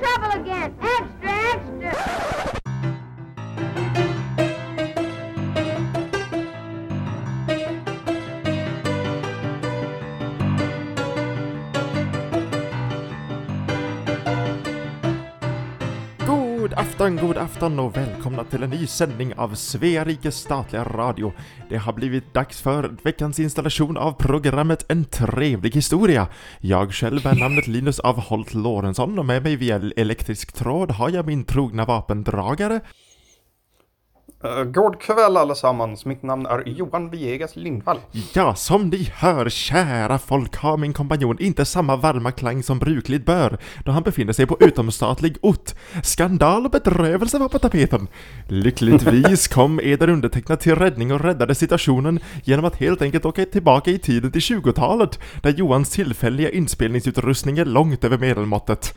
[0.00, 0.49] trouble again.
[17.00, 21.32] Afton, god afton och välkomna till en ny sändning av Svea rikes statliga radio.
[21.68, 26.28] Det har blivit dags för veckans installation av programmet En trevlig historia.
[26.60, 31.10] Jag själv är namnet Linus av Holt Lorentzon och med mig via elektrisk tråd har
[31.10, 32.80] jag min trogna vapendragare.
[34.44, 37.98] Uh, god kväll allesammans, mitt namn är Johan Viegas Lindvall.
[38.32, 43.26] Ja, som ni hör, kära folk, har min kompanjon inte samma varma klang som brukligt
[43.26, 45.70] bör, då han befinner sig på utomstatlig ort.
[46.02, 48.08] Skandal och bedrövelse var på tapeten.
[48.48, 53.90] Lyckligtvis kom Eder undertecknad till räddning och räddade situationen genom att helt enkelt åka tillbaka
[53.90, 58.94] i tiden till 20-talet, där Johans tillfälliga inspelningsutrustning är långt över medelmåttet.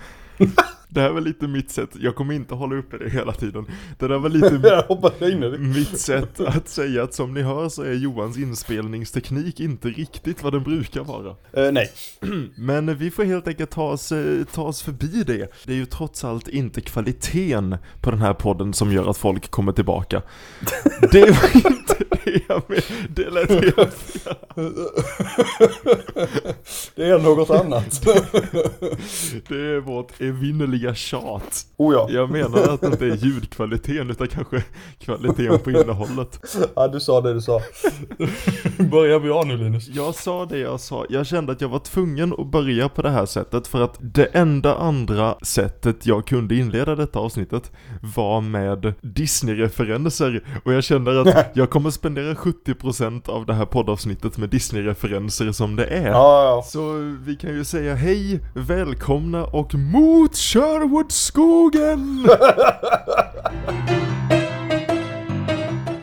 [0.93, 3.65] Det här var lite mitt sätt, jag kommer inte hålla uppe det hela tiden.
[3.99, 8.37] Det där var lite mitt sätt att säga att som ni hör så är Johans
[8.37, 11.35] inspelningsteknik inte riktigt vad den brukar vara.
[11.53, 11.91] Eh, nej.
[12.55, 15.51] Men vi får helt enkelt ta oss, eh, ta oss förbi det.
[15.65, 19.51] Det är ju trots allt inte kvaliteten på den här podden som gör att folk
[19.51, 20.21] kommer tillbaka.
[21.11, 24.27] Det var inte det jag menade, det lät helt.
[26.95, 28.01] Det är något annat.
[29.47, 31.65] Det är vårt evinnerliga tjat.
[31.77, 32.07] oh ja.
[32.09, 34.63] Jag menar att det inte är ljudkvaliteten utan kanske
[34.99, 36.39] kvaliteten på innehållet.
[36.75, 37.61] ja, du sa det du sa.
[38.77, 39.87] Börjar bra nu Linus.
[39.87, 43.09] Jag sa det jag sa, jag kände att jag var tvungen att börja på det
[43.09, 47.71] här sättet för att det enda andra sättet jag kunde inleda detta avsnittet
[48.15, 54.37] var med Disney-referenser och jag känner att jag kommer spendera 70% av det här poddavsnittet
[54.37, 56.07] med Disney-referenser som det är.
[56.09, 56.63] Ja, ja.
[56.65, 56.93] Så
[57.25, 62.27] vi kan ju säga hej, välkomna och mot Sherwoodskogen!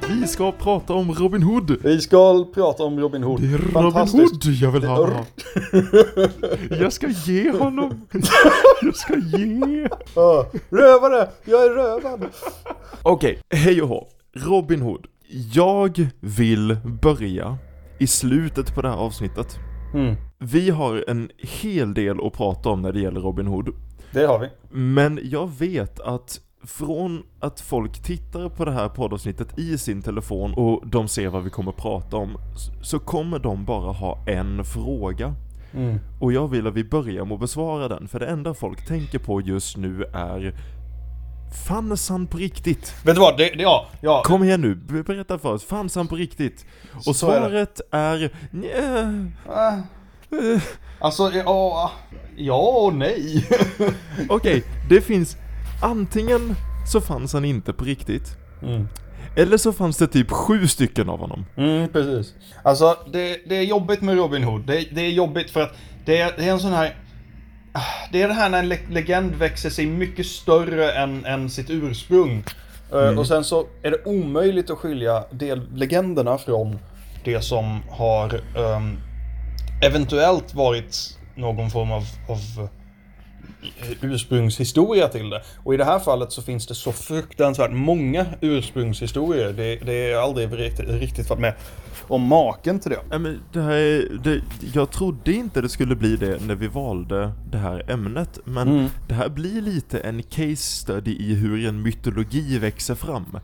[0.09, 1.77] Vi ska prata om Robin Hood.
[1.83, 3.41] Vi ska prata om Robin Hood.
[3.41, 4.21] Det är Robin.
[4.21, 5.09] Hood jag vill ha.
[6.81, 8.07] Jag ska ge honom.
[8.83, 9.89] Jag ska ge.
[10.71, 11.29] Rövare!
[11.45, 12.27] Jag är rövad!
[13.03, 14.09] Okej, hej och hå.
[14.35, 15.07] Robin Hood.
[15.33, 17.59] Jag vill börja
[17.99, 19.59] i slutet på det här avsnittet.
[19.95, 20.17] Mm.
[20.39, 23.75] Vi har en hel del att prata om när det gäller Robin Hood.
[24.13, 24.49] Det har vi.
[24.71, 30.55] Men jag vet att från att folk tittar på det här poddavsnittet i sin telefon
[30.55, 32.37] och de ser vad vi kommer prata om
[32.83, 35.35] så kommer de bara ha en fråga.
[35.73, 35.99] Mm.
[36.21, 39.19] Och jag vill att vi börjar med att besvara den, för det enda folk tänker
[39.19, 40.55] på just nu är
[41.67, 42.95] Fanns han på riktigt?
[43.05, 43.37] Vet du vad?
[43.37, 44.23] Det, det, ja, ja.
[44.25, 46.67] Kom igen nu, be- berätta för oss, fanns han på riktigt?
[47.07, 48.69] Och Så är svaret är nja,
[49.49, 49.75] Äh,
[50.55, 50.63] eh,
[50.99, 51.91] Alltså, ja,
[52.37, 53.49] ja och nej.
[54.29, 55.37] Okej, det finns
[55.83, 56.55] antingen
[56.93, 58.89] så fanns han inte på riktigt Mm.
[59.37, 62.35] Eller så fanns det typ sju stycken av honom Mm, precis.
[62.63, 64.67] Alltså, det, det är jobbigt med Robin Hood.
[64.67, 66.97] Det, det är jobbigt för att det är, det är en sån här...
[68.13, 71.71] Det är det här när en le legend växer sig mycket större än, än sitt
[71.71, 72.45] ursprung.
[72.93, 76.79] Eh, Och sen så är det omöjligt att skilja dellegenderna från
[77.25, 78.99] det som har ehm,
[79.83, 82.69] eventuellt varit någon form av, av
[84.01, 85.43] ursprungshistoria till det.
[85.65, 89.53] Och i det här fallet så finns det så fruktansvärt många ursprungshistorier.
[89.53, 91.55] Det, det är aldrig riktigt, riktigt varit med
[92.09, 93.19] om maken till det.
[93.19, 94.41] Men det här är, det,
[94.75, 98.91] jag trodde inte det skulle bli det när vi valde det här ämnet Men Mm.
[99.09, 103.39] det här blir lite en case study i hur en mytologi växer fram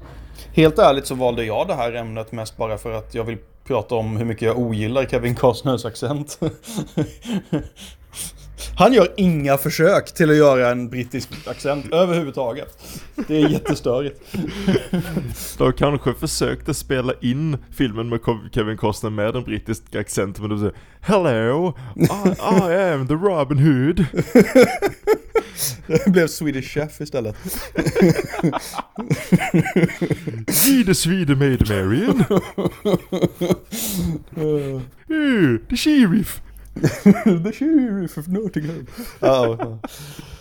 [0.52, 3.94] Helt ärligt så valde jag det här ämnet mest bara för att jag vill prata
[3.94, 6.40] om hur mycket jag ogillar Kevin Costners accent.
[8.78, 12.78] Han gör inga försök till att göra en brittisk accent överhuvudtaget.
[13.28, 14.20] Det är jättestörigt.
[15.58, 20.50] De kanske försökte spela in filmen med Kev- Kevin Costner med en brittisk accent men
[20.50, 22.04] de säger Hello, I,
[22.72, 24.04] I am the Robin Hood
[25.86, 27.36] Det blev Swedish Chef istället.
[30.64, 32.24] Gide Swede Maid Marian
[34.36, 34.80] uh,
[35.70, 36.40] The Sheriff
[37.44, 38.86] The Sheriff of Nottingham.
[39.20, 39.56] Ja,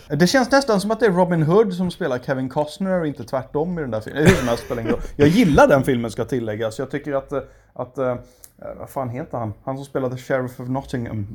[0.08, 0.16] ja.
[0.16, 3.24] Det känns nästan som att det är Robin Hood som spelar Kevin Costner och inte
[3.24, 4.96] tvärtom i den där filmen.
[5.16, 6.78] Jag gillar den filmen ska tilläggas.
[6.78, 7.32] Jag tycker att,
[7.72, 8.16] att eh,
[8.78, 9.52] vad fan heter han?
[9.64, 11.26] Han som spelade Sheriff of Nottingham.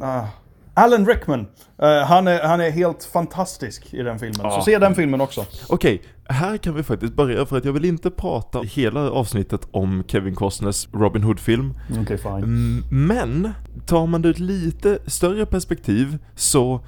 [0.00, 0.24] Ah.
[0.74, 1.46] Alan Rickman.
[1.82, 4.34] Eh, han, är, han är helt fantastisk i den filmen.
[4.34, 4.62] Så Ja.
[4.64, 5.44] se den filmen också.
[5.68, 10.04] Okej, här kan vi faktiskt börja för att jag vill inte prata hela avsnittet om
[10.08, 11.74] Kevin Costners Robin Hood-film.
[12.02, 12.32] Okej, fine.
[12.34, 13.48] Mm, Men,
[13.86, 16.80] tar man det ett lite större perspektiv så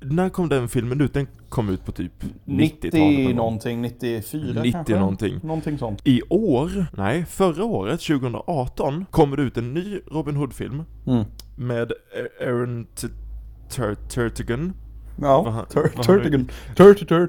[0.00, 1.14] när kom den filmen ut?
[1.14, 2.12] Den kom ut på typ
[2.44, 2.94] 90 90-talet.
[3.18, 3.36] eller något.
[3.36, 4.94] någonting, 94 90 kanske?
[4.98, 5.40] någonting.
[5.42, 6.00] Någonting sånt.
[6.04, 11.24] I år, nej, förra året, 2018, kommer det ut en ny Robin Hood-film Mm.
[11.56, 11.92] med
[12.40, 12.86] Aaron
[13.70, 14.72] Tur- Turtigan.
[15.20, 16.48] Ja, Turtigan.
[16.76, 17.28] Turtigan.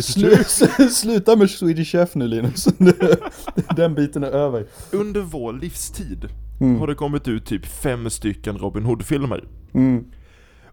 [0.00, 2.64] Slu- Sluta med Swedish Chef nu Linus.
[3.76, 4.66] Den biten är över.
[4.92, 6.28] Under vår livstid
[6.60, 6.78] Mm.
[6.78, 9.44] har det kommit ut typ fem stycken Robin Hood-filmer.
[9.74, 10.04] Mm.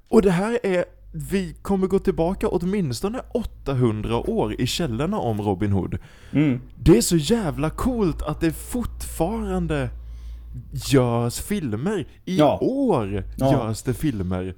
[0.09, 5.71] Och det här är, vi kommer gå tillbaka åtminstone 800 år i källorna om Robin
[5.71, 5.97] Hood.
[6.31, 6.59] Mm.
[6.75, 9.89] Det är så jävla coolt att det fortfarande
[10.73, 12.07] görs filmer.
[12.25, 12.57] I Ja.
[12.61, 13.51] år Ja.
[13.51, 14.55] görs det filmer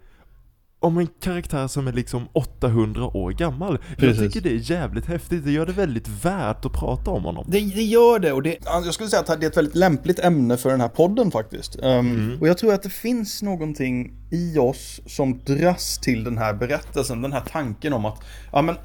[0.80, 3.80] om en karaktär som är liksom 800 år gammal.
[3.90, 4.34] Jag Precis.
[4.34, 7.46] tycker det är jävligt häftigt, det gör det väldigt värt att prata om honom.
[7.48, 10.20] Det, det gör det och det, jag skulle säga att det är ett väldigt lämpligt
[10.20, 11.80] ämne för den här podden faktiskt.
[11.84, 16.54] Um, Och jag tror att det finns någonting i oss som dras till den här
[16.54, 18.22] berättelsen, den här tanken om att,
[18.52, 18.76] ja men,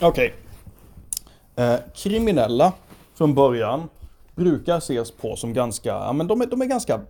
[0.00, 0.34] okej.
[1.56, 2.72] Eh, kriminella
[3.18, 3.88] från början
[4.42, 7.00] brukar ses på som ganska, ja men de är, de är ganska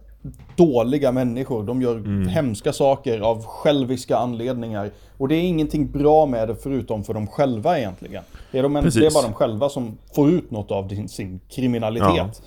[0.56, 1.62] dåliga människor.
[1.64, 4.90] De gör hemska saker av själviska anledningar.
[5.18, 8.22] Och det är ingenting bra med det förutom för dem själva egentligen.
[8.52, 11.40] Det är, de, det är bara de själva som får ut något av din, sin
[11.48, 12.42] kriminalitet.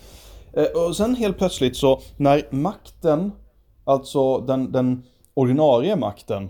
[0.54, 3.32] Eh, Och sen helt plötsligt så när makten,
[3.84, 5.04] alltså den, den
[5.34, 6.50] ordinarie makten,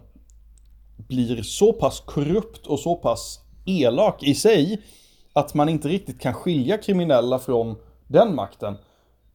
[0.98, 4.82] blir så pass korrupt och så pass elak i sig
[5.34, 7.76] att man inte riktigt kan skilja kriminella från
[8.08, 8.78] den makten.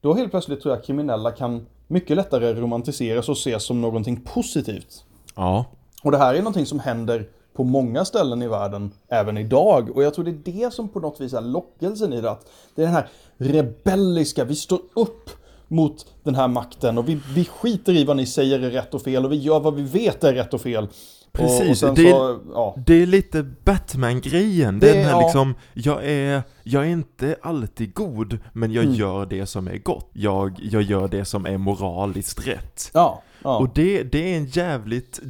[0.00, 5.04] Då helt plötsligt tror jag kriminella kan mycket lättare romantiseras och ses som någonting positivt.
[5.36, 5.64] Ja.
[6.02, 9.96] Och det här är någonting som händer på många ställen i världen även idag.
[9.96, 12.30] Och jag tror det är det som på något vis är lockelsen i det.
[12.30, 15.30] Att det är den här rebelliska, vi står upp
[15.70, 19.02] mot den här makten och vi, vi skiter i vad ni säger är rätt och
[19.02, 20.84] fel och vi gör vad vi vet är rätt och fel.
[20.84, 22.74] Och, och Precis, sen det är- så, ja.
[22.86, 24.78] Det är lite Batman-grejen.
[24.78, 25.20] Det Det- den här ja.
[25.20, 30.10] liksom, jag är, jag är inte alltid god, men jag gör det som är gott.
[30.12, 32.90] Jag, jag gör det som är moraliskt rätt.
[32.94, 33.58] Ja, ja.
[33.58, 35.20] Och det, det är en jävligt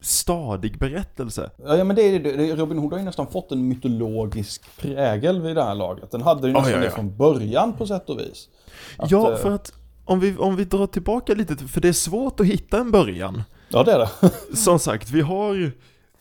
[0.00, 1.50] stadig berättelse.
[1.66, 5.56] Ja men det är det, Robin Hood har ju nästan fått en mytologisk prägel vid
[5.56, 6.10] det här laget.
[6.10, 6.90] Den hade ju Ja, nästan ja, det ja.
[6.90, 8.48] från början på sätt och vis.
[8.96, 9.72] Att, ja, eh, för att
[10.04, 13.42] om vi, om vi drar tillbaka lite, för det är svårt att hitta en början.
[13.68, 14.30] Ja det är det.
[14.56, 15.72] Som sagt, vi har,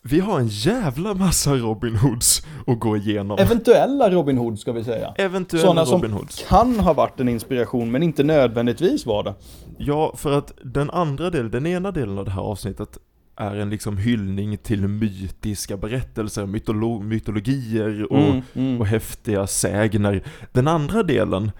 [0.01, 3.37] vi har en jävla massa Robin Hoods att gå igenom.
[3.39, 5.13] Eventuella Robin Hood ska vi säga.
[5.17, 6.45] Eventuella Sådana Robin som Hoods.
[6.49, 9.33] kan ha varit en inspiration men inte nödvändigtvis var det.
[9.77, 12.97] Ja, för att den andra delen, den ena delen av det här avsnittet
[13.35, 18.81] är en liksom hyllning till mytiska berättelser, mytolo mytologier och, Mm, mm.
[18.81, 20.23] och häftiga sägner.
[20.51, 21.51] Den andra delen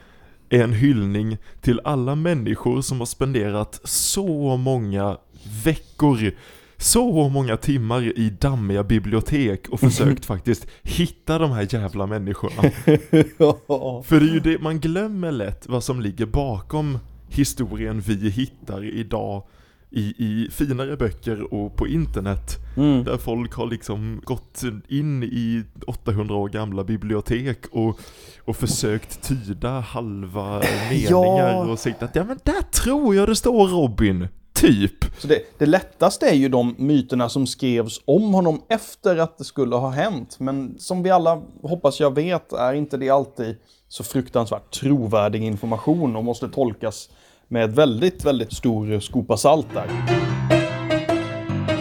[0.54, 5.18] är en hyllning till alla människor som har spenderat så många
[5.64, 6.32] veckor
[6.78, 12.72] så många timmar i dammiga bibliotek och försökt faktiskt hitta de här jävla människorna.
[13.38, 14.04] ja.
[14.06, 18.84] För det är ju det, man glömmer lätt vad som ligger bakom historien vi hittar
[18.86, 19.44] idag
[19.94, 22.58] i, i finare böcker och på internet.
[22.78, 23.04] Mm.
[23.04, 28.00] Där folk har liksom gått in i 800 år gamla bibliotek och,
[28.46, 33.68] och försökt tyda halva meningar och sagt att ja men där tror jag det står
[33.68, 34.28] Robin.
[34.54, 35.06] Typ.
[35.18, 39.44] Så det, det lättaste är ju de myterna som skrevs om honom efter att det
[39.44, 40.36] skulle ha hänt.
[40.40, 43.56] Men som vi alla hoppas jag vet är inte det alltid
[43.88, 47.10] så fruktansvärt trovärdig information och måste tolkas
[47.48, 49.88] med ett väldigt, väldigt stor skopa salt där.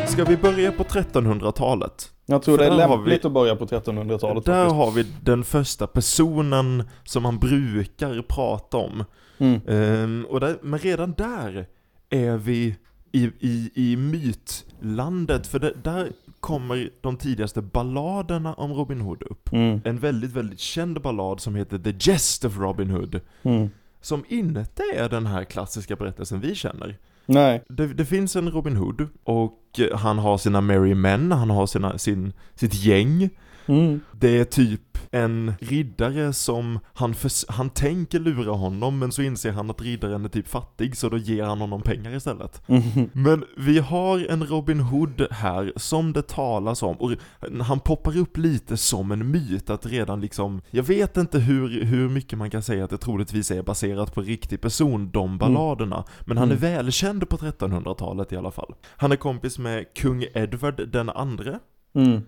[0.07, 2.11] Ska vi börja på 1300-talet?
[2.27, 4.77] Jag tror För det är lämpligt vi- att börja på 1300-talet Där faktiskt.
[4.77, 9.05] har vi den första personen som man brukar prata om.
[9.39, 9.61] Mm.
[9.69, 11.67] Ehm, och där, men redan där
[12.11, 12.77] är vi
[13.13, 16.09] i, i, i mytlandet, för det, där
[16.41, 19.53] kommer de tidigaste balladerna om Robin Hood upp.
[19.53, 19.81] Mm.
[19.85, 23.21] En väldigt, väldigt känd ballad som heter The Jest of Robin Hood.
[23.43, 23.71] Mm.
[24.03, 26.99] Som inte är den här klassiska berättelsen vi känner.
[27.27, 27.65] Nej.
[27.69, 31.99] Det, det finns en Robin Hood och han har sina merry men, han har sina,
[31.99, 33.31] sin, sitt gäng.
[33.67, 34.01] Mm.
[34.13, 34.81] Det är typ
[35.15, 40.25] en riddare som han, förs- han tänker lura honom men så inser han att riddaren
[40.25, 42.63] är typ fattig så då ger han honom pengar istället.
[42.69, 42.83] Mm.
[43.13, 47.13] Men vi har en Robin Hood här som det talas om och
[47.61, 52.09] han poppar upp lite som en myt att redan liksom Jag vet inte hur, hur
[52.09, 56.05] mycket man kan säga att det troligtvis är baserat på riktig person, de balladerna.
[56.21, 58.75] Men han är välkänd på 1300-talet i alla fall.
[58.97, 61.59] Han är kompis med kung Edward den andre.
[61.95, 62.23] Mm.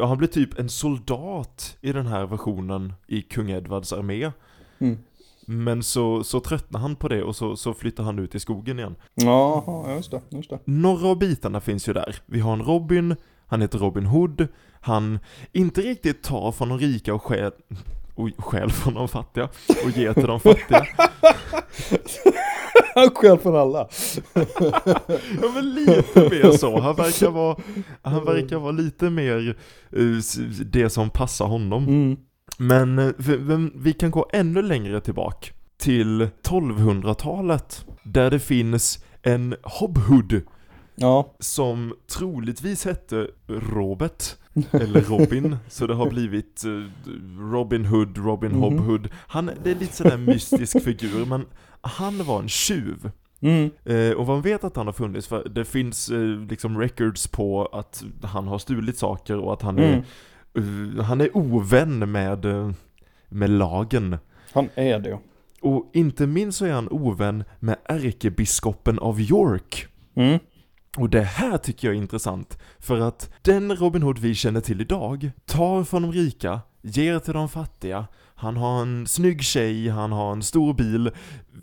[0.00, 4.32] Och han blir typ en soldat i den här versionen i kung Edwards armé.
[4.78, 4.98] Mm.
[5.46, 8.78] Men så, så tröttnar han på det och så, så flyttar han ut i skogen
[8.78, 8.96] igen.
[9.14, 10.58] Ja, just det, just det.
[10.64, 12.16] Några av bitarna finns ju där.
[12.26, 14.48] Vi har en Robin, han heter Robin Hood,
[14.80, 15.18] han
[15.52, 17.52] inte riktigt tar från de rika och stjäl,
[18.14, 19.48] och stjäl från de fattiga
[19.84, 20.86] och ger till de fattiga.
[22.96, 23.88] Han skäl från alla.
[25.42, 27.56] Ja men lite mer så, han verkar vara,
[28.02, 29.56] han verkar vara lite mer
[29.92, 30.02] eh,
[30.64, 31.84] det som passar honom.
[31.88, 32.16] Mm.
[32.58, 33.12] Men eh,
[33.74, 40.40] vi, kan gå ännu längre tillbaka till 1200-talet där det finns en Hobhood
[40.96, 44.24] Ja, som troligtvis hette Robert
[44.70, 47.10] eller Robin, så det har blivit eh,
[47.52, 48.60] Robin Hood, Robin Mhm.
[48.60, 49.08] Hobhood.
[49.28, 51.44] Han, det är lite sådär mystisk figur, men
[51.86, 53.10] han var en tjuv.
[53.40, 53.70] mm.
[53.84, 56.18] Eh, och man vet att han har funnits, för det finns eh,
[56.50, 60.02] liksom records på att han har stulit saker och att han är,
[60.54, 60.98] Mm.
[60.98, 62.70] eh, han är ovän med, eh,
[63.28, 64.16] med lagen.
[64.52, 65.18] Han är det.
[65.60, 69.86] Och inte minst så är han ovän med ärkebiskopen av York.
[70.14, 70.38] Mm.
[70.96, 74.80] Och det här tycker jag är intressant, för att den Robin Hood vi känner till
[74.80, 80.12] idag tar från de rika, ger till de fattiga, han har en snygg tjej, han
[80.12, 81.10] har en stor bil.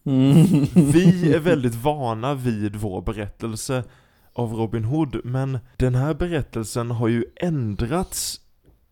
[0.06, 0.46] Mm.
[0.74, 3.84] Vi är väldigt vana vid vår berättelse
[4.34, 8.40] av Robin Hood, men den här berättelsen har ju ändrats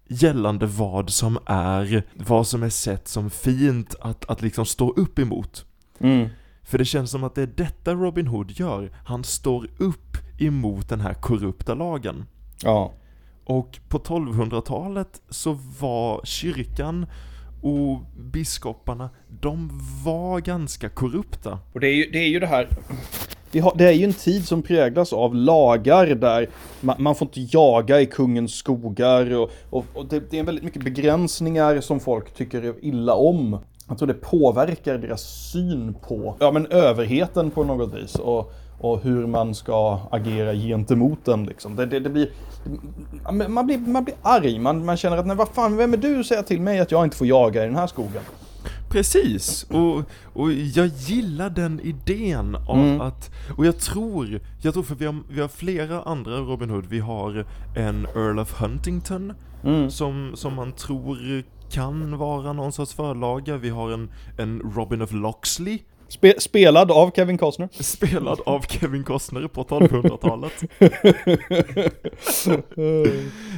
[0.07, 5.19] gällande vad som är, vad som är sett som fint att, att liksom stå upp
[5.19, 5.65] emot.
[5.99, 6.29] Mm.
[6.63, 8.91] För det känns som att det är detta Robin Hood gör.
[9.05, 12.25] Han står upp emot den här korrupta lagen.
[12.63, 12.91] Ja.
[13.45, 17.05] Och på 1200-talet så var kyrkan
[17.61, 17.99] och
[18.31, 19.09] biskoparna,
[19.41, 19.69] de
[20.05, 21.59] var ganska korrupta.
[21.73, 22.67] Och det är ju det, är ju det här.
[23.51, 26.49] Det är ju en tid som präglas av lagar där
[26.81, 30.83] man, får inte jaga i kungens skogar och, och, och det, det är väldigt mycket
[30.83, 33.59] begränsningar som folk tycker illa om.
[33.87, 39.01] Jag tror det påverkar deras syn på ja, men överheten på något vis och, och
[39.03, 41.45] hur man ska agera gentemot den.
[41.45, 41.75] Liksom.
[41.75, 42.29] Det, det, det blir,
[43.49, 46.19] man, blir, man blir arg, man, man känner att nej, vad fan, vem är du
[46.19, 48.21] att säga till mig att jag inte får jaga i den här skogen?
[48.89, 53.01] Precis, och, och jag gillar den idén av Mm.
[53.01, 56.85] att, och jag tror, jag tror för vi har, vi har flera andra Robin Hood,
[56.85, 57.45] vi har
[57.75, 59.33] en Earl of Huntington
[59.63, 59.91] Mm.
[59.91, 65.11] som, som man tror kan vara någon sorts förlaga, vi har en, en Robin of
[65.11, 65.79] Loxley
[66.11, 67.69] Spe, spelad av Kevin Costner.
[67.83, 70.63] spelad av Kevin Costner på 1200-talet.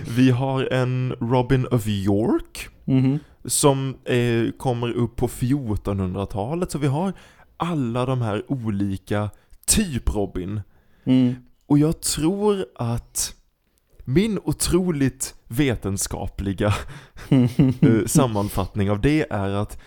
[0.18, 3.20] Vi har en Robin of York Mhm.
[3.46, 7.14] som eh, kommer upp på 1400-talet, så vi har
[7.58, 9.30] alla de här olika
[9.68, 10.62] typ Robin.
[11.04, 11.36] Mm.
[11.68, 13.36] Och jag tror att
[14.04, 16.74] min otroligt vetenskapliga
[17.30, 19.78] eh, sammanfattning av det är att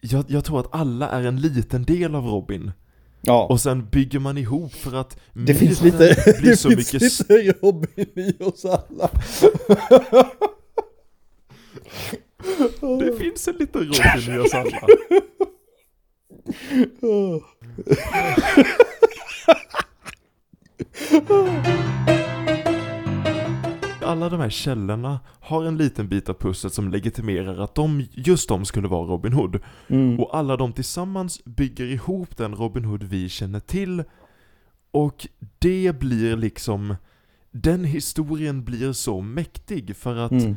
[0.00, 2.72] jag, jag tror att alla är en liten del av Robin.
[3.20, 3.46] Ja.
[3.46, 7.02] Och sen bygger man ihop för att Det finns lite, blir det så finns mycket
[7.02, 9.10] lite Robin i oss alla.
[12.98, 14.86] Det finns en liten Robin i oss alla.
[24.10, 28.48] Alla de här källorna har en liten bit av pusslet som legitimerar att de, just
[28.48, 29.60] de skulle vara Robin Hood.
[29.88, 30.20] Mm.
[30.20, 34.04] Och alla de tillsammans bygger ihop den Robin Hood vi känner till.
[34.90, 35.26] Och
[35.58, 36.96] det blir liksom,
[37.50, 40.56] den historien blir så mäktig för att Mm.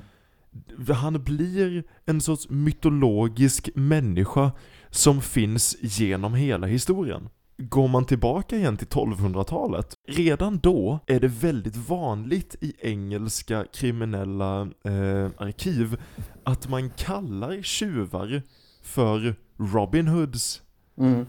[0.90, 4.52] han blir en sorts mytologisk människa
[4.90, 7.30] som finns genom hela historien.
[7.58, 14.62] Går man tillbaka igen till 1200-talet, redan då är det väldigt vanligt i engelska kriminella
[14.62, 15.98] eh, arkiv
[16.44, 18.42] att man kallar tjuvar
[18.82, 20.62] för Robin Hoods.
[20.98, 21.26] Mm.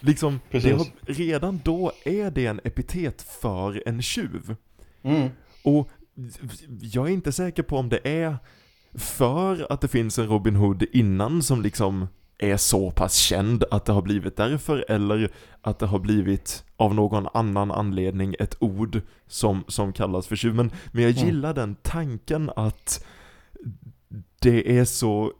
[0.00, 4.56] Liksom, har, redan då är det en epitet för en tjuv.
[5.02, 5.28] Mm.
[5.64, 5.90] Och
[6.80, 8.36] jag är inte säker på om det är
[8.94, 12.06] för att det finns en Robin Hood innan som liksom
[12.42, 15.30] är så pass känd att det har blivit därför eller
[15.60, 20.54] att det har blivit av någon annan anledning ett ord som, som kallas för tjuv.
[20.54, 21.26] Men, men jag Mm.
[21.26, 23.04] gillar den tanken att
[24.40, 25.32] det är så,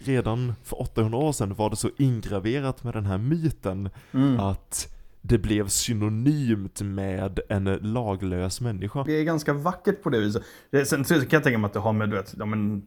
[0.00, 4.40] redan för 800 år sedan var det så ingraverat med den här myten Mm.
[4.40, 4.88] att
[5.20, 9.04] det blev synonymt med en laglös människa.
[9.04, 10.42] Det är ganska vackert på det viset.
[10.70, 12.82] Det, sen så kan jag tänka mig att det har med, du vet, ja men...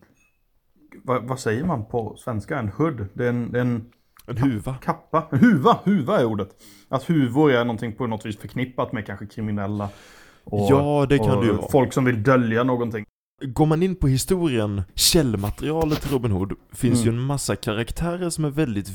[1.04, 2.60] Vad, vad säger man på svenska?
[2.60, 3.06] En hood?
[3.14, 3.86] Det är en, det är en
[4.28, 4.76] En huva.
[4.76, 5.28] kappa?
[5.32, 5.80] En huva!
[5.84, 6.50] Huva är ordet.
[6.90, 9.90] Att huvor är någonting på något vis förknippat med kanske kriminella.
[10.44, 11.68] Och, Ja, det kan och ju vara.
[11.72, 13.06] Folk som vill dölja någonting.
[13.46, 17.14] Går man in på historien, källmaterialet till Robin Hood, finns Mm.
[17.14, 18.88] ju en massa karaktärer som är väldigt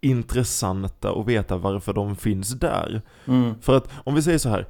[0.00, 3.02] intressanta att veta varför de finns där.
[3.26, 3.54] Mm.
[3.60, 4.66] För att, om vi säger så här,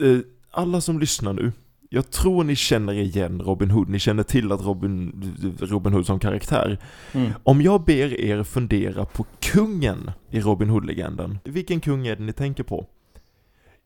[0.00, 0.18] eh,
[0.50, 1.52] alla som lyssnar nu,
[1.94, 5.12] jag tror ni känner igen Robin Hood, ni känner till att Robin,
[5.60, 6.78] Robin Hood som karaktär.
[7.12, 7.32] Mm.
[7.42, 12.32] Om jag ber er fundera på kungen i Robin Hood-legenden, vilken kung är det ni
[12.32, 12.86] tänker på?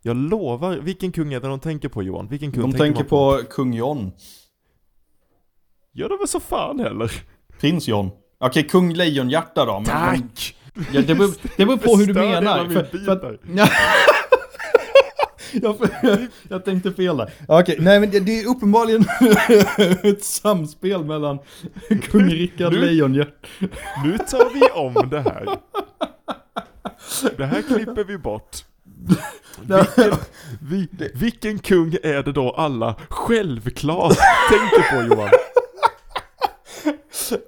[0.02, 2.28] Jag lovar, vilken kung är det de tänker på Johan?
[2.28, 4.12] Vilken kung De tänker man på kung John.
[5.92, 7.12] Gör de väl så fan heller?
[7.60, 8.10] Prins John.
[8.38, 9.72] Okej, kung Lejonhjärta då.
[9.72, 10.56] Men, men, Tack!
[10.92, 12.68] ja, det, beror, det beror på hur du menar.
[12.68, 13.38] För, för.
[15.52, 15.76] jag,
[16.48, 17.30] jag tänkte fel där.
[17.48, 19.04] Okej, nej men det, det är uppenbarligen
[20.12, 21.38] ett samspel mellan
[22.10, 23.32] kung Rickard Lejonhjärta.
[24.04, 25.48] Nu tar vi om det här.
[27.36, 28.56] Det här klipper vi bort.
[29.60, 30.18] Vilken,
[30.60, 34.16] vi, vilken kung är det då alla självklart
[34.50, 35.30] tänker på Johan?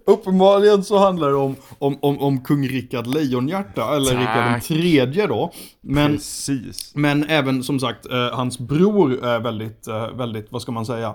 [0.05, 4.21] Uppenbarligen så handlar det om, om, om, om kung Rickard Lejonhjärta, eller Tack.
[4.21, 5.53] Rickard den tredje då.
[5.81, 6.93] Men, Precis.
[6.95, 11.15] men även som sagt, eh, hans bror är väldigt, eh, väldigt, vad ska man säga?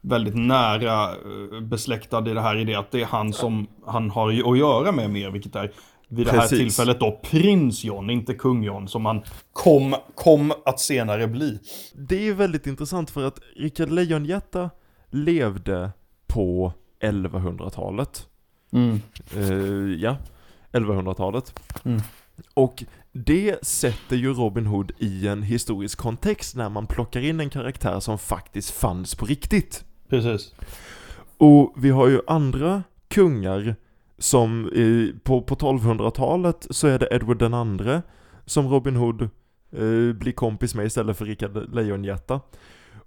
[0.00, 4.10] Väldigt nära eh, besläktad i det här i det att det är han som han
[4.10, 5.72] har att göra med mer, vilket är
[6.08, 6.58] vid det här Precis.
[6.58, 11.58] tillfället då prins John, inte kung John, som han kom, kom att senare bli.
[11.94, 14.70] Det är väldigt intressant för att Rickard Lejonhjärta
[15.10, 15.90] levde
[16.26, 18.26] på 1100-talet.
[19.36, 20.16] Eh, ja,
[20.72, 21.60] 1100-talet.
[21.84, 22.00] Mm.
[22.54, 27.50] Och det sätter ju Robin Hood i en historisk kontext när man plockar in en
[27.50, 29.84] karaktär som faktiskt fanns på riktigt.
[30.08, 30.54] Precis.
[31.38, 33.76] Och vi har ju andra kungar
[34.18, 38.02] som eh, på, på 1200-talet så är det Edward den andre
[38.46, 42.40] som Robin Hood eh, blir kompis med istället för Rickard Lejonhjärta.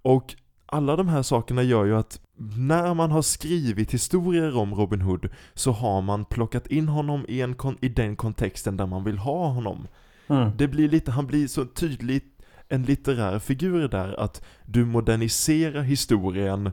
[0.02, 0.36] Och
[0.74, 2.20] alla de här sakerna gör ju att
[2.58, 7.42] när man har skrivit historier om Robin Hood så har man plockat in honom i,
[7.42, 9.88] en i den kontexten där man vill ha honom.
[10.28, 10.52] Mm.
[10.58, 12.26] Det blir lite, han blir så tydligt
[12.70, 16.72] en litterär figur där att du moderniserar historien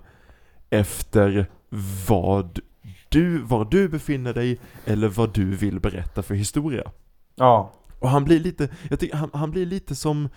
[0.71, 1.47] efter
[2.09, 2.61] vad
[3.09, 6.93] du, var du befinner dig eller vad du vill berätta för historia.
[7.35, 7.73] Ja.
[7.99, 10.29] Och han blir lite, jag tycker han, han blir lite som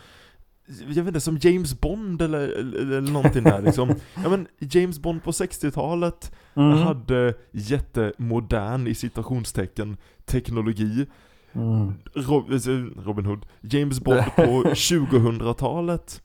[0.88, 3.90] jag vet inte, som James Bond eller, eller, någonting där liksom.
[4.24, 6.78] Ja men James Bond på 60-talet Mm.
[6.78, 11.06] hade jättemodern i citationstecken teknologi.
[11.54, 11.88] Mm.
[12.16, 14.42] Eh, Robin Hood, James Bond på
[14.74, 16.22] 2000-talet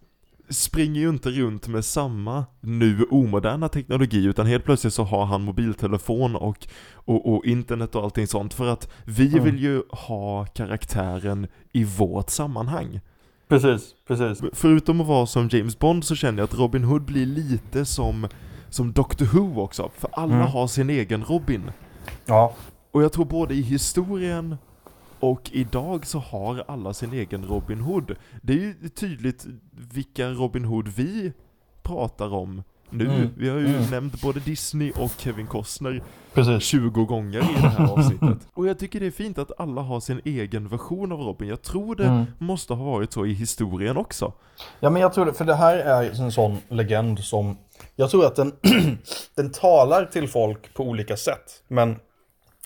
[0.50, 5.42] springer ju inte runt med samma nu omoderna teknologi utan helt plötsligt så har han
[5.42, 9.44] mobiltelefon och, och, och internet och allting sånt för att vi Mm.
[9.44, 13.00] vill ju ha karaktären i vårt sammanhang.
[13.48, 14.42] Precis, precis.
[14.52, 18.28] Förutom att vara som James Bond så känner jag att Robin Hood blir lite som,
[18.68, 20.46] som Doctor Who också, för alla Mm.
[20.46, 21.70] har sin egen Robin.
[22.26, 22.54] Ja.
[22.92, 24.56] Och jag tror både i historien
[25.20, 28.16] och idag så har alla sin egen Robin Hood.
[28.42, 31.32] Det är ju tydligt vilka Robin Hood vi
[31.82, 33.04] pratar om nu.
[33.04, 33.90] Mm, Vi har ju mm.
[33.90, 36.02] nämnt både Disney och Kevin Costner
[36.34, 36.62] Precis.
[36.62, 38.38] 20 gånger i det här avsnittet.
[38.54, 41.48] Och jag tycker det är fint att alla har sin egen version av Robin.
[41.48, 42.24] Jag tror det Mm.
[42.38, 44.32] måste ha varit så i historien också.
[44.80, 47.56] Ja men jag tror det, för det här är en sån legend som
[47.96, 48.52] Jag tror att den,
[49.34, 51.96] den talar till folk på olika sätt Men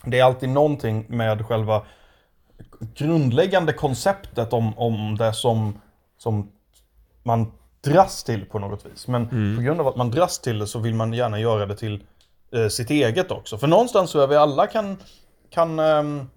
[0.05, 1.83] Det är alltid någonting med själva
[2.95, 5.81] Grundläggande konceptet om, om det som
[6.19, 6.49] Som
[7.23, 7.53] Man
[7.85, 10.79] dras till på något vis Men på grund av att man dras till det så
[10.79, 12.05] vill man gärna göra det till
[12.55, 14.97] eh, Sitt eget också För någonstans tror jag vi alla kan
[15.51, 16.31] Kan ehm,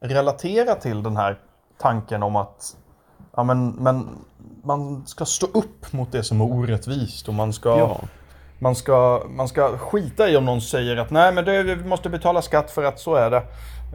[0.00, 1.38] Relatera till den här
[1.78, 2.76] Tanken om att
[3.36, 4.08] Ja men, men
[4.64, 8.00] man ska stå upp mot det som är orättvist och man ska, Ja.
[8.58, 12.08] man ska, man ska skita i om någon säger att nej men det, vi måste
[12.08, 13.42] betala skatt för att så är det.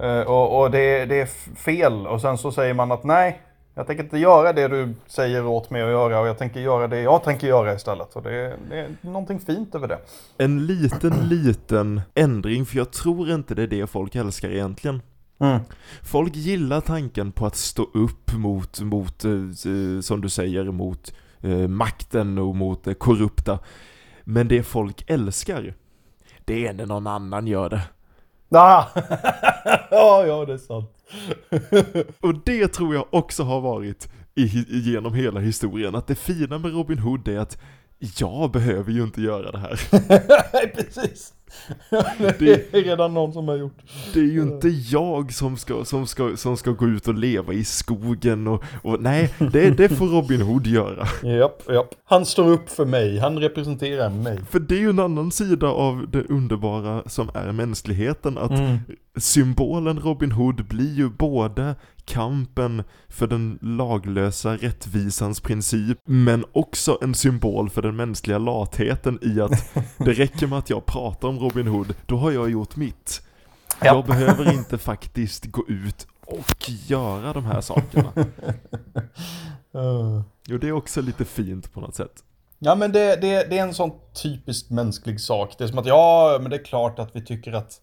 [0.02, 3.42] Eh, och och det, det är fel och sen så säger man att nej,
[3.76, 6.88] jag tänker inte göra det du säger åt mig att göra och jag tänker göra
[6.88, 8.16] det jag tänker göra istället.
[8.16, 10.00] Och det, det är någonting fint över det.
[10.38, 15.02] En liten, liten ändring, för jag tror inte det är det folk älskar egentligen.
[15.40, 15.60] Mm.
[16.04, 21.14] Folk gillar tanken på att stå upp mot, mot eh, eh, som du säger, mot
[21.42, 23.60] eh, makten och mot det korrupta.
[24.24, 25.74] Men det folk älskar,
[26.46, 27.82] det är när någon annan gör det.
[28.52, 28.86] Ah!
[29.92, 30.92] ja, ja, det är sant.
[32.20, 36.74] Och det tror jag också har varit i, genom hela historien, att det fina med
[36.74, 37.58] Robin Hood är att
[38.18, 39.80] jag behöver ju inte göra det här.
[40.76, 41.34] Precis.
[42.40, 43.78] Det är redan någon som har gjort.
[44.14, 47.54] Det är ju inte jag som ska, som ska, som ska gå ut och leva
[47.54, 51.08] i skogen och, och nej, det, det får Robin Hood göra.
[51.24, 51.90] Japp, japp.
[52.06, 54.40] Han står upp för mig, han representerar mig.
[54.50, 58.78] För det är ju en annan sida av det underbara som är mänskligheten, att Mm.
[59.18, 61.76] symbolen Robin Hood blir ju både
[62.10, 69.42] kampen för den laglösa rättvisans princip, men också en symbol för den mänskliga latheten i
[69.42, 73.22] att det räcker med att jag pratar om Robin Hood, då har jag gjort mitt.
[73.82, 73.86] Ja.
[73.86, 78.14] Jag behöver inte faktiskt gå ut och göra de här sakerna.
[80.48, 82.24] Jo, det är också lite fint på något sätt.
[82.60, 83.92] Ja men det, det, det är en sån
[84.24, 85.56] typiskt mänsklig sak.
[85.58, 87.82] Det är som att ja, men det är klart att vi tycker att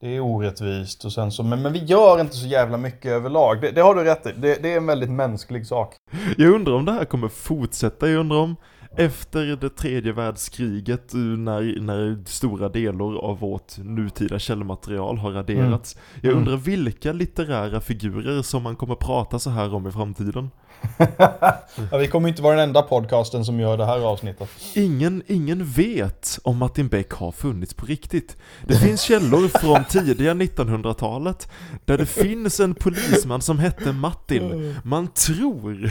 [0.00, 3.60] det är orättvist och sen så, men, men vi gör inte så jävla mycket överlag.
[3.60, 4.32] Det, det har du rätt i.
[4.36, 5.94] Det, det är en väldigt mänsklig sak.
[6.36, 8.56] Jag undrar om det här kommer fortsätta, jag undrar om
[8.98, 15.96] efter det tredje världskriget, eh, när, när stora delar av vårt nutida källmaterial har raderats.
[16.20, 16.38] Jag Mm.
[16.38, 20.50] undrar vilka litterära figurer som man kommer prata så här om i framtiden.
[21.90, 24.48] Ja, vi kommer inte vara den enda podcasten som gör det här avsnittet.
[24.74, 28.36] Ingen, ingen vet om Martin Beck har funnits på riktigt.
[28.66, 31.48] Det finns källor från tidiga 1900-talet
[31.84, 34.74] där det finns en polisman som hette Martin.
[34.84, 35.90] Man tror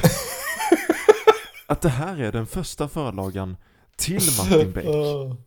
[1.67, 3.57] att det här är den första förlagan
[3.97, 4.85] till Martin Beck.
[4.87, 5.33] Åh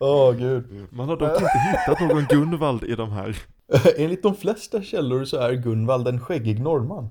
[0.00, 0.86] Åh, gud.
[0.90, 3.36] Man har dock inte hittat någon Gunvald i de här.
[3.96, 7.10] Enligt de flesta källor så är Gunvald en skäggig norrman.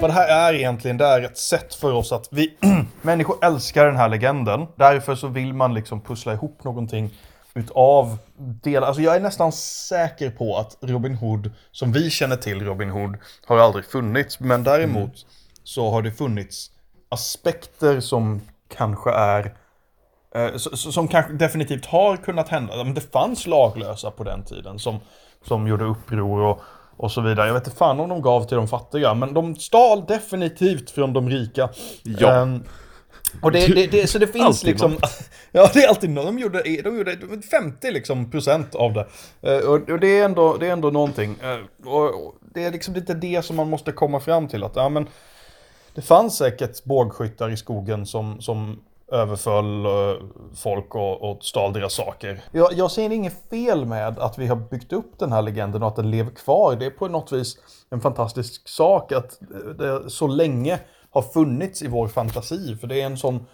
[0.00, 2.56] Vad det här är egentligen, det är ett sätt för oss att vi
[3.02, 4.66] människor älskar den här legenden.
[4.76, 7.10] Därför så vill man liksom pussla ihop någonting
[7.54, 8.18] utav
[8.62, 8.86] delar.
[8.86, 13.16] Alltså jag är nästan säker på att Robin Hood, som vi känner till Robin Hood,
[13.46, 14.40] har aldrig funnits.
[14.40, 15.26] Men däremot
[15.64, 16.70] så har det funnits
[17.08, 19.54] aspekter som kanske är
[20.36, 22.84] Eh, som kanske definitivt har kunnat hända.
[22.84, 24.98] Men det fanns laglösa på den tiden som,
[25.44, 26.60] som gjorde uppror och,
[26.96, 27.46] och så vidare.
[27.46, 31.12] Jag vet inte fan om de gav till de fattiga, men de stal definitivt från
[31.12, 31.68] de rika.
[32.02, 32.32] Ja.
[32.32, 32.62] Ehm,
[33.42, 34.96] och det, det, det, så det finns Alltid liksom...
[35.52, 36.26] Ja, det är alltid något.
[36.26, 39.06] De gjorde, de gjorde 50 liksom procent av det.
[39.42, 41.36] Eh, och, det är ändå, det är ändå någonting.
[41.84, 44.64] Och, och det är liksom lite det som man måste komma fram till.
[44.64, 45.08] Att, ja, men,
[45.94, 48.80] det fanns säkert bågskyttar i skogen som, som
[49.12, 50.22] överföll eh,
[50.56, 52.40] folk och, och stal deras saker.
[52.52, 55.88] Jag, jag ser inget fel med att vi har byggt upp den här legenden och
[55.88, 56.76] att den lever kvar.
[56.76, 57.56] Det är på något vis
[57.90, 60.78] en fantastisk sak att eh, det så länge
[61.10, 62.76] har funnits i vår fantasi.
[62.76, 63.46] För det är en sån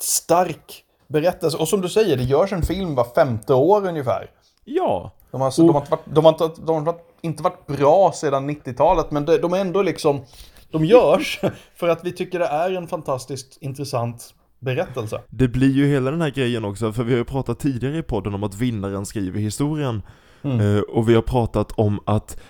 [0.00, 1.56] stark berättelse.
[1.56, 4.30] Och som du säger, det görs en film var femte år ungefär.
[4.64, 7.66] Ja, De har, alltså, de har, inte, varit, de har, inte, de har inte varit
[7.66, 10.24] bra sedan 90-talet, men de, de är ändå liksom...
[10.70, 11.40] De görs
[11.74, 15.20] för att vi tycker det är en fantastiskt intressant berättelse.
[15.30, 18.02] det blir ju hela den här grejen också, för vi har ju pratat tidigare i
[18.02, 20.02] podden om att vinnaren skriver historien.
[20.44, 22.40] Eh, och vi har pratat om att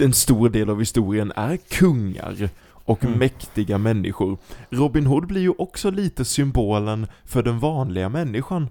[0.00, 2.48] en stor del av historien är kungar
[2.84, 4.38] och mäktiga människor.
[4.70, 8.68] Robin Hood blir ju också lite symbolen för den vanliga människan.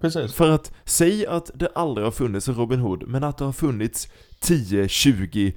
[0.00, 0.34] Precis.
[0.34, 3.52] För att, säg att det aldrig har funnits en Robin Hood, men att det har
[3.52, 4.08] funnits
[4.40, 5.52] 10-20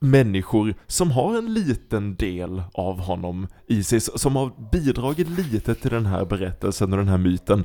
[0.00, 5.90] människor som har en liten del av honom i sig, som har bidragit lite till
[5.90, 7.64] den här berättelsen och den här myten.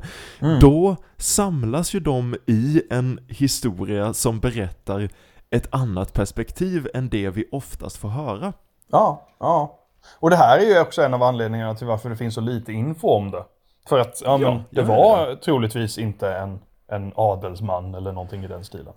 [0.60, 5.08] Då samlas ju de i en historia som berättar
[5.50, 8.52] ett annat perspektiv än det vi oftast får höra.
[8.90, 9.78] Ja, ja.
[10.20, 12.72] Och det här är ju också en av anledningarna till varför det finns så lite
[12.72, 13.44] info om det.
[13.88, 18.44] För att ja, men, Ja, det ja, var troligtvis inte en, en adelsman eller någonting
[18.44, 18.94] i den stilen.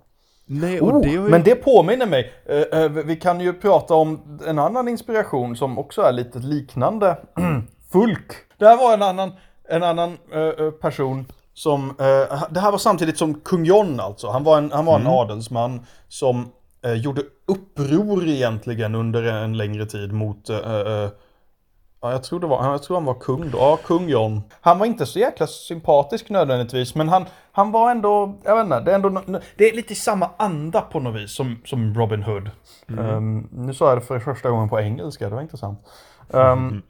[0.52, 1.20] Nej, och Oh, det ju...
[1.20, 2.32] Men det påminner mig.
[2.46, 7.18] Eh, eh, vi kan ju prata om en annan inspiration som också är lite liknande.
[7.92, 8.32] Fulk.
[8.58, 9.32] Det här var en annan,
[9.70, 11.96] en annan eh, person som...
[12.50, 14.30] det här var samtidigt som kung John alltså.
[14.30, 16.52] Han var en, han var en adelsman som
[16.96, 20.50] gjorde uppror egentligen under en längre tid mot...
[22.02, 23.58] Ja, jag tror, det var, jag tror han var kung då.
[23.58, 24.42] Ja, kung John.
[24.62, 28.80] Han var inte så jäkla sympatisk nödvändigtvis, men han, han var ändå, jag vet inte,
[28.80, 29.22] det är, ändå,
[29.56, 32.50] det är lite samma anda på något vis som, som Robin Hood.
[33.00, 35.80] Ehm, nu sa jag det för första gången på engelska, det var intressant.
[36.34, 36.82] Ehm,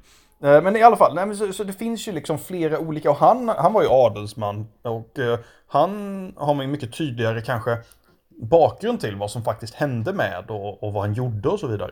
[0.44, 3.18] eh, men i alla fall, nej, så, så det finns ju liksom flera olika, och
[3.18, 7.78] han, han var ju adelsman, och eh, han har man ju mycket tydligare kanske
[8.42, 11.92] bakgrund till vad som faktiskt hände med och, och vad han gjorde och så vidare.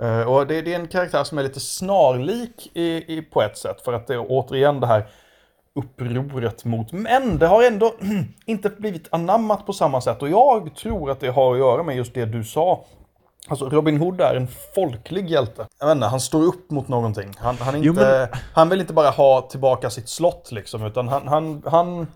[0.00, 3.58] Eh, och det, det är en karaktär som är lite snarlik i, i, på ett
[3.58, 5.06] sätt, för att det är återigen det här
[5.74, 7.94] upproret mot Men det har ändå
[8.46, 11.96] inte blivit anammat på samma sätt och jag tror att det har att göra med
[11.96, 12.84] just det du sa
[13.48, 15.66] Alltså Robin Hood är en folklig hjälte.
[15.80, 17.32] Jag vet inte, han står upp mot någonting.
[17.38, 20.84] Han, han, är Jo, inte, men- han vill inte bara ha tillbaka sitt slott liksom,
[20.84, 22.06] utan han, han, han,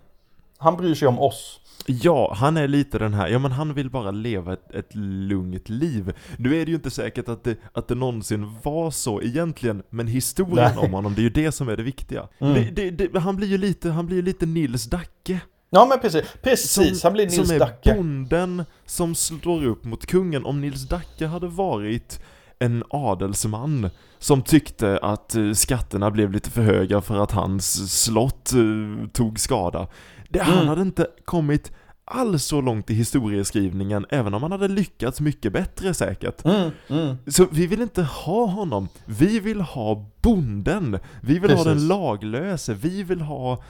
[0.59, 1.60] han bryr sig om oss.
[1.87, 5.69] Ja, han är lite den här, ja men han vill bara leva ett, ett lugnt
[5.69, 6.12] liv.
[6.37, 10.07] Nu är det ju inte säkert att det, att det någonsin var så egentligen, men
[10.07, 10.87] historien Nej.
[10.87, 12.29] om honom, det är ju det som är det viktiga.
[12.38, 12.55] Mm.
[12.55, 15.40] Det, det, det, han blir ju lite, han blir lite Nils Dacke.
[15.71, 17.03] Ja men precis, precis.
[17.03, 17.95] han blir Nils som är Dacke.
[17.95, 20.45] bonden som slår upp mot kungen.
[20.45, 22.21] Om Nils Dacke hade varit
[22.59, 28.53] en adelsman som tyckte att eh, skatterna blev lite för höga för att hans slott
[28.53, 29.87] eh, tog skada.
[30.33, 30.69] Det, Han Mm.
[30.69, 31.73] hade inte kommit
[32.05, 36.45] alls så långt i historieskrivningen, även om han hade lyckats mycket bättre säkert.
[36.45, 37.16] Mm, mm.
[37.27, 41.64] Så vi vill inte ha honom, vi vill ha bonden, vi vill ha Precis.
[41.83, 43.62] den laglöse, vi vill ha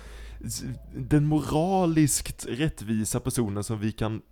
[0.96, 4.23] den moraliskt rättvisa personen som vi kan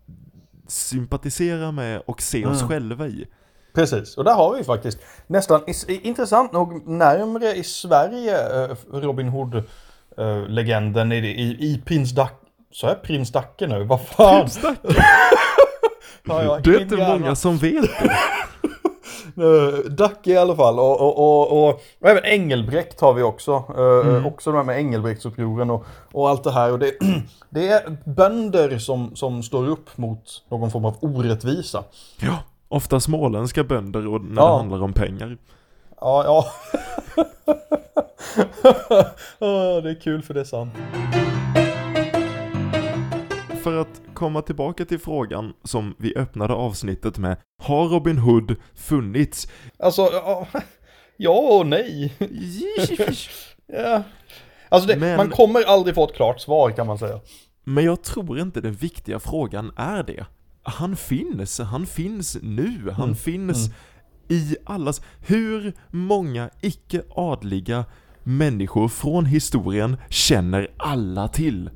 [0.68, 2.68] sympatisera med och se oss Mm.
[2.68, 3.24] själva i.
[3.74, 8.76] Precis, och där har vi faktiskt nästan, intressant nog, närmre i Sverige eh,
[10.18, 12.34] Robin Hood-legenden i, i, i Prins Dacke.
[12.72, 13.84] Så är Prins Dacke nu?
[13.84, 14.48] Vad fan?
[16.30, 17.18] Ja, ja, Det är inte hjärna.
[17.18, 18.16] många som vet det.
[19.38, 23.52] Uh, Dacke i alla fall och, och, och, och, och även Engelbrekt har vi också.
[23.76, 24.26] Eh, Mm.
[24.26, 26.72] Också de här med Engelbrektsupproren och, och allt det här.
[26.72, 26.92] Och det,
[27.50, 31.84] det är bönder som, som står upp mot någon form av orättvisa.
[32.20, 34.48] Ja, ofta småländska bönder och när Ja.
[34.50, 35.36] det handlar om pengar.
[36.00, 36.44] Ja, ja.
[39.82, 40.74] Det är kul för det är sant.
[43.62, 47.36] För att komma tillbaka till frågan som vi öppnade avsnittet med.
[47.62, 49.48] Har Robin Hood funnits?
[49.78, 50.08] Alltså,
[51.16, 52.14] ja, och nej.
[53.72, 54.02] Ja.
[54.68, 57.20] Alltså det, Men- man kommer aldrig få ett klart svar kan man säga.
[57.64, 60.26] Men jag tror inte den viktiga frågan är det.
[60.62, 63.70] Han finns, han finns nu, han Mm, finns
[64.28, 65.02] i allas...
[65.26, 67.84] Hur många icke-adliga
[68.28, 71.70] människor från historien känner alla till?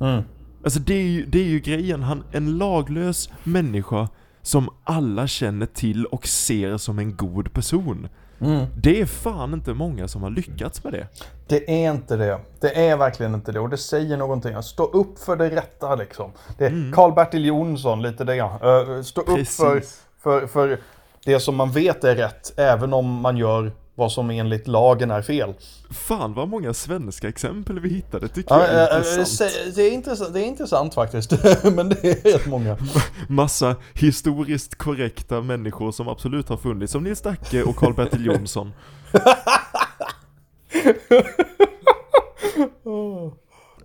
[0.00, 0.22] Mm.
[0.64, 4.08] Alltså det är ju, det är ju grejen, han, en laglös människa
[4.42, 8.08] som alla känner till och ser som en god person.
[8.40, 8.66] Mm.
[8.76, 11.06] Det är fan inte många som har lyckats med det.
[11.46, 12.40] Det är inte det.
[12.60, 13.60] Det är verkligen inte det.
[13.60, 14.62] Och det säger någonting.
[14.62, 16.30] Stå upp för det rätta liksom.
[16.58, 18.40] Det är Karl-Bertil Jonsson, lite det.
[18.40, 19.56] Uh, stå upp Precis.
[19.56, 19.82] för,
[20.22, 20.78] för, för
[21.24, 22.58] det som man vet är rätt.
[22.58, 25.54] Även om man gör vad som enligt lagen är fel.
[25.90, 29.52] Fan vad många svenska exempel vi hittade tycker Ja, jag är eh, intressant.
[29.74, 31.32] det, är intressant det är intressant faktiskt.
[31.74, 32.76] Men det är rätt många.
[33.28, 38.72] Massa historiskt korrekta människor som absolut har funnits, som Nils Dacke och Karl-Bertil Jonsson.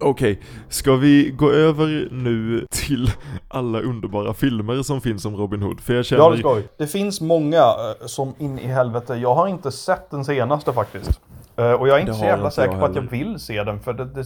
[0.02, 3.12] Okej, ska vi gå över nu till
[3.48, 5.80] alla underbara filmer som finns om Robin Hood?
[5.80, 6.24] För jag känner...
[6.24, 6.64] Ja, det ska vi.
[6.78, 9.16] Det finns många eh, som in i helvete.
[9.16, 11.20] Jag har inte sett den senaste faktiskt.
[11.56, 13.80] Eh, Och jag är inte Det så jävla säker på att jag vill se den.
[13.80, 14.26] För det, det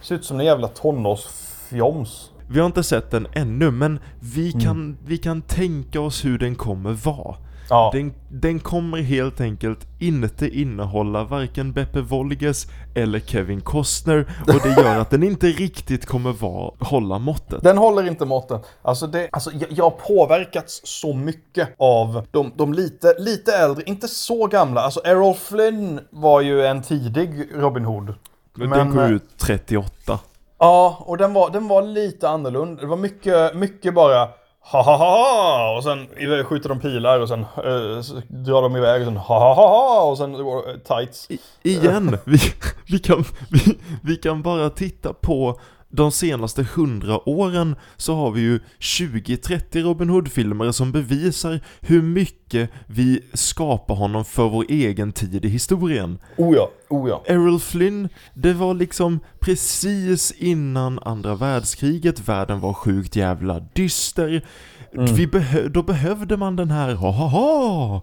[0.00, 2.30] ser ut som en jävla tonårsfjoms.
[2.50, 4.60] Vi har inte sett den ännu, men vi Mm.
[4.64, 7.36] kan, vi kan tänka oss hur den kommer vara.
[7.70, 7.90] Ja.
[7.94, 14.82] Den, den kommer helt enkelt inte innehålla varken Beppe Wolges eller Kevin Costner och det
[14.82, 17.62] gör att den inte riktigt kommer vara, hålla måttet.
[17.62, 18.60] Den håller inte måtten.
[18.82, 23.82] Alltså, det, alltså jag, jag har påverkats så mycket av de, de lite, lite äldre,
[23.86, 24.80] inte så gamla.
[24.80, 28.14] Alltså Errol Flynn var ju en tidig Robin Hood.
[28.56, 30.18] den men, kom eh, ut 38.
[30.58, 32.80] Ja, och den var, den var lite annorlunda.
[32.80, 34.28] Det var mycket, mycket bara
[34.60, 36.06] ha ha ha och sen
[36.44, 40.18] skjuter de pilar och sen eh, drar de iväg och sen ha ha ha och
[40.18, 41.30] sen uh, tights.
[41.30, 42.38] I, igen, vi,
[42.86, 48.40] vi, kan, vi, vi kan bara titta på de senaste hundra åren så har vi
[48.40, 55.44] ju 20-30 Robin Hood-filmer som bevisar hur mycket vi skapar honom för vår egen tid
[55.44, 56.18] i historien.
[56.36, 57.22] Oh ja, oh ja.
[57.26, 64.44] Errol Flynn, det var liksom precis innan andra världskriget, världen var sjukt jävla dyster.
[64.92, 68.02] Vi behö- då behövde man den här ha ha ha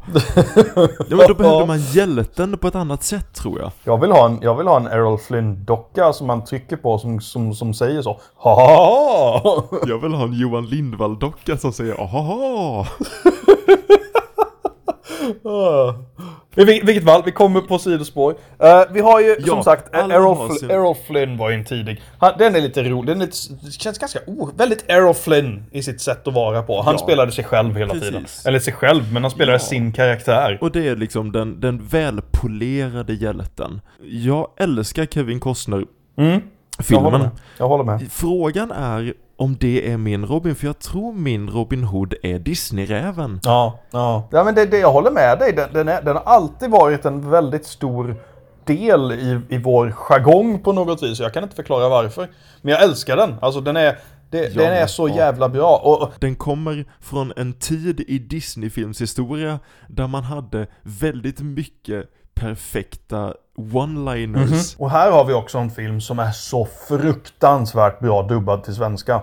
[0.76, 3.71] ja, men Då behövde man hjälten på ett annat sätt tror jag.
[3.84, 7.21] Jag vill ha en, jag vill ha en Errol Flynn-docka som man trycker på som,
[7.21, 8.19] som, som säger så.
[8.36, 9.63] Ha ha ha!
[9.88, 11.93] Jag vill ha en Johan Lindvall-docka som säger
[15.45, 15.95] ahaha.
[16.57, 18.35] I vil- vilket fall, vi kommer på sidospår.
[18.59, 22.01] Eh, vi har ju Ja, som sagt, Errol, Fl- Errol Flynn var ju en tidig.
[22.19, 23.38] Han, den är lite rolig, den lite,
[23.71, 26.81] känns ganska, oh, väldigt Errol Flynn i sitt sätt att vara på.
[26.81, 26.97] Han Ja.
[26.97, 28.09] spelade sig själv hela Precis.
[28.09, 28.25] tiden.
[28.45, 29.59] Eller sig själv, men han spelade Ja.
[29.59, 30.57] sin karaktär.
[30.61, 33.81] Och det är liksom den, den välpolerade hjälten.
[34.03, 35.85] Jag älskar Kevin Costner.
[36.17, 36.41] Mm.
[36.89, 37.21] Jag håller filmen.
[37.21, 37.29] med.
[37.57, 38.11] Jag håller med.
[38.11, 43.39] Frågan är om det är min Robin, för jag tror min Robin Hood är Disney-räven.
[43.43, 44.28] Ja, ja.
[44.32, 45.54] ja men det, det, jag håller med dig.
[45.54, 48.15] Den, den, är, den har alltid varit en väldigt stor
[48.65, 51.19] del i, i vår jargong på något vis.
[51.19, 52.30] Jag kan inte förklara varför.
[52.62, 53.36] Men jag älskar den.
[53.41, 53.98] Alltså den är,
[54.36, 55.15] det, den är så ja.
[55.15, 55.78] jävla bra.
[55.78, 63.34] Och, Den kommer från en tid i Disney-films historia där man hade väldigt mycket perfekta
[63.58, 64.76] one-liners.
[64.78, 69.21] Och här har vi också en film som är så fruktansvärt bra dubbad till svenska.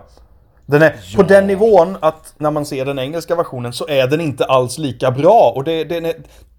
[0.66, 4.20] Den är på den nivån att när man ser den engelska versionen så är den
[4.20, 5.52] inte alls lika bra.
[5.56, 6.14] Och det, den är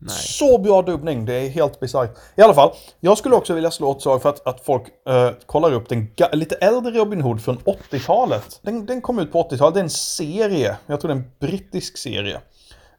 [0.07, 2.17] så bra dubbning, det är helt bisarrt.
[2.35, 5.29] I alla fall, jag skulle också vilja slå ett slag för att, att folk eh,
[5.45, 8.59] kollar upp den lite äldre Robin Hood från 80-talet.
[8.61, 10.77] Den, den kom ut på 80-talet, det är en serie.
[10.85, 12.39] Jag tror det är en brittisk serie.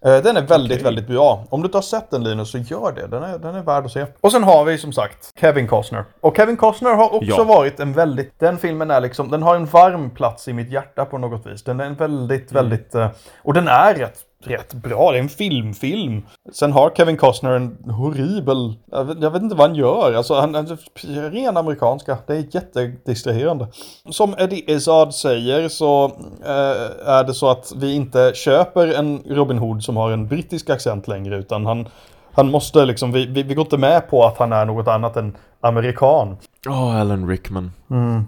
[0.06, 1.44] Eh, Den är väldigt, väldigt bra.
[1.50, 3.06] Om du inte har sett den Linus så gör det.
[3.06, 4.06] Den är, den är värd att se.
[4.20, 6.04] Och sen har vi som sagt Kevin Costner.
[6.20, 7.44] Och Kevin Costner har också Ja.
[7.44, 8.40] varit en väldigt...
[8.40, 9.30] Den filmen är liksom...
[9.30, 11.64] Den har en varm plats i mitt hjärta på något vis.
[11.64, 12.94] Den är en väldigt, väldigt...
[12.94, 13.08] eh,
[13.42, 15.12] Och den är rätt, rätt bra.
[15.12, 16.22] Det är en filmfilm.
[16.52, 18.74] Sen har Kevin Costner en horribel...
[18.90, 20.14] Jag vet, jag vet inte vad han gör.
[20.14, 22.18] Alltså han är ren amerikanska.
[22.26, 23.68] Det är jättedistraherande.
[24.10, 26.04] Som Eddie Izzard säger så
[26.44, 30.70] eh, är det så att vi inte köper en Robin Hood som har en brittisk
[30.70, 31.88] accent längre utan han,
[32.34, 35.16] han måste liksom, vi, vi, vi går inte med på att han är något annat
[35.16, 36.36] än amerikan.
[36.68, 37.72] Åh, Alan Rickman.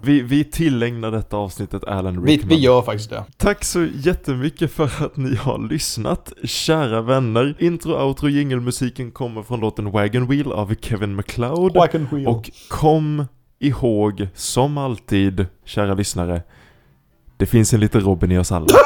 [0.03, 2.25] Vi, vi tillägnar detta avsnittet Alan Mm.
[2.25, 2.49] Vi, Rickman.
[2.49, 3.23] vi gör faktiskt det.
[3.37, 7.55] Tack så jättemycket för att ni har lyssnat, kära vänner.
[7.59, 11.73] Intro, outro, jingelmusiken kommer från låten Wagon Wheel av Kevin MacLeod.
[11.75, 12.27] Wagon wheel.
[12.27, 13.25] Och kom
[13.59, 16.41] ihåg, som alltid, kära lyssnare,
[17.37, 18.67] det finns en liten Robin i oss alla.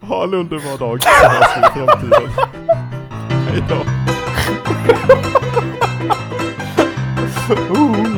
[0.00, 2.89] ha en underbar dag, så hörs vi i framtiden.
[3.50, 3.84] ないよ。